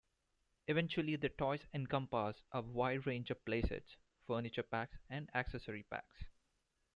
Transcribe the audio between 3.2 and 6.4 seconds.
of playsets, furniture packs, and accessory packs.